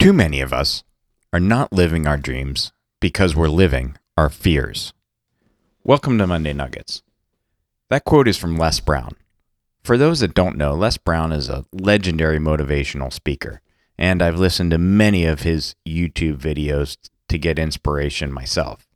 [0.00, 0.82] Too many of us
[1.30, 4.94] are not living our dreams because we're living our fears.
[5.84, 7.02] Welcome to Monday Nuggets.
[7.90, 9.10] That quote is from Les Brown.
[9.84, 13.60] For those that don't know, Les Brown is a legendary motivational speaker,
[13.98, 16.96] and I've listened to many of his YouTube videos
[17.28, 18.88] to get inspiration myself.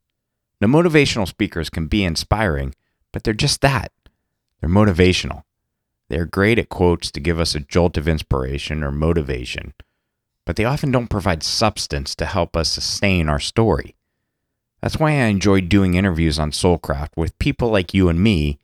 [0.58, 2.74] Now, motivational speakers can be inspiring,
[3.12, 3.92] but they're just that.
[4.58, 5.42] They're motivational.
[6.08, 9.74] They're great at quotes to give us a jolt of inspiration or motivation,
[10.44, 13.94] but they often don't provide substance to help us sustain our story.
[14.80, 18.58] That's why I enjoy doing interviews on Soulcraft with people like you and me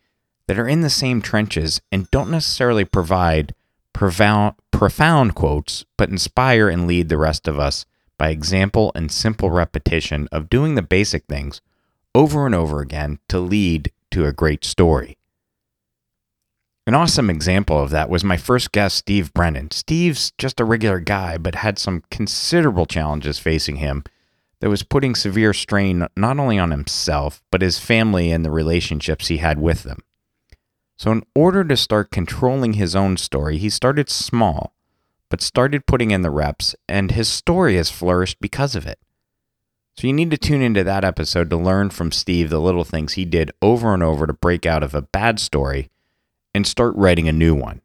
[0.47, 3.55] that are in the same trenches and don't necessarily provide
[3.93, 7.87] profound, profound quotes, but inspire and lead the rest of us
[8.19, 11.63] by example and simple repetition of doing the basic things
[12.15, 15.17] over and over again to lead to a great story.
[16.87, 19.71] An awesome example of that was my first guest, Steve Brennan.
[19.71, 24.03] Steve's just a regular guy, but had some considerable challenges facing him
[24.61, 29.29] that was putting severe strain not only on himself, but his family and the relationships
[29.29, 29.99] he had with them.
[30.97, 34.75] So, in order to start controlling his own story, he started small,
[35.29, 38.99] but started putting in the reps, and his story has flourished because of it.
[39.97, 43.15] So, you need to tune into that episode to learn from Steve the little things
[43.15, 45.91] he did over and over to break out of a bad story
[46.55, 47.81] and start writing a new one.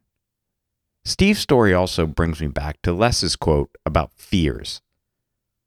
[1.04, 4.80] Steve's story also brings me back to Les's quote about fears.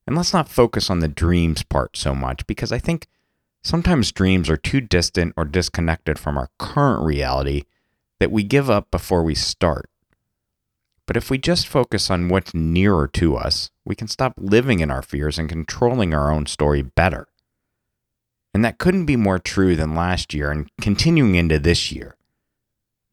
[0.05, 3.07] And let's not focus on the dreams part so much because I think
[3.63, 7.63] sometimes dreams are too distant or disconnected from our current reality
[8.19, 9.89] that we give up before we start.
[11.05, 14.91] But if we just focus on what's nearer to us, we can stop living in
[14.91, 17.27] our fears and controlling our own story better.
[18.53, 22.15] And that couldn't be more true than last year and continuing into this year.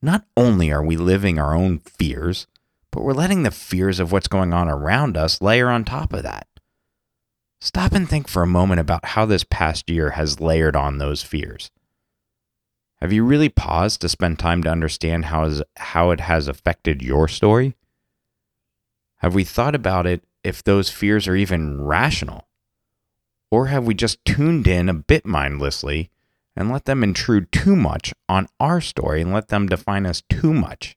[0.03, 2.47] Not only are we living our own fears,
[2.91, 6.23] but we're letting the fears of what's going on around us layer on top of
[6.23, 6.47] that.
[7.61, 11.23] Stop and think for a moment about how this past year has layered on those
[11.23, 11.71] fears.
[13.01, 17.03] Have you really paused to spend time to understand how, is, how it has affected
[17.03, 17.75] your story?
[19.19, 22.49] Have we thought about it if those fears are even rational?
[23.51, 26.11] Or have we just tuned in a bit mindlessly
[26.56, 30.55] and let them intrude too much on our story and let them define us too
[30.55, 30.97] much?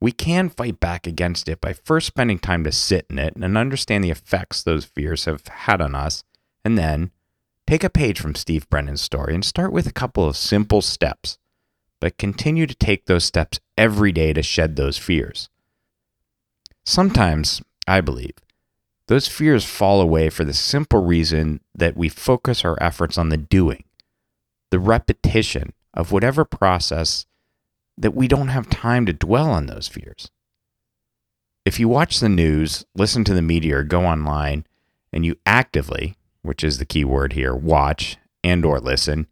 [0.00, 3.56] We can fight back against it by first spending time to sit in it and
[3.56, 6.24] understand the effects those fears have had on us,
[6.64, 7.12] and then
[7.68, 11.38] take a page from Steve Brennan's story and start with a couple of simple steps,
[12.00, 15.48] but continue to take those steps every day to shed those fears.
[16.84, 18.34] Sometimes, I believe,
[19.06, 23.36] those fears fall away for the simple reason that we focus our efforts on the
[23.36, 23.84] doing,
[24.86, 27.26] repetition of whatever process
[27.96, 30.30] that we don't have time to dwell on those fears.
[31.64, 34.66] If you watch the news, listen to the media, or go online,
[35.12, 39.28] and you actively, which is the key word here, watch and or listen,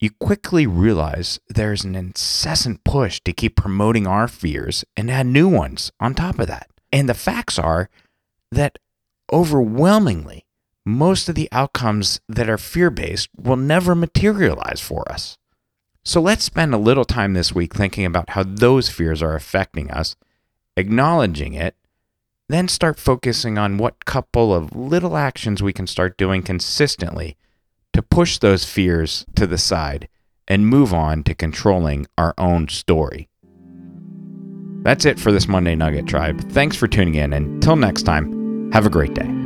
[0.00, 5.48] you quickly realize there's an incessant push to keep promoting our fears and add new
[5.48, 6.68] ones on top of that.
[6.92, 7.90] And the facts are
[8.50, 8.78] that
[9.32, 10.43] overwhelmingly,
[10.84, 15.38] most of the outcomes that are fear based will never materialize for us.
[16.04, 19.90] So let's spend a little time this week thinking about how those fears are affecting
[19.90, 20.16] us,
[20.76, 21.74] acknowledging it,
[22.48, 27.36] then start focusing on what couple of little actions we can start doing consistently
[27.94, 30.08] to push those fears to the side
[30.46, 33.28] and move on to controlling our own story.
[34.82, 36.38] That's it for this Monday Nugget Tribe.
[36.50, 37.32] Thanks for tuning in.
[37.32, 39.43] And until next time, have a great day.